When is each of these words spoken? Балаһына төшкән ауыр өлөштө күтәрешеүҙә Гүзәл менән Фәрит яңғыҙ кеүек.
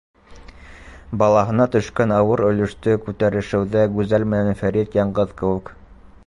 Балаһына 1.21 1.67
төшкән 1.75 2.13
ауыр 2.15 2.43
өлөштө 2.47 2.95
күтәрешеүҙә 3.05 3.85
Гүзәл 3.99 4.27
менән 4.33 4.59
Фәрит 4.63 4.99
яңғыҙ 5.03 5.37
кеүек. 5.45 5.73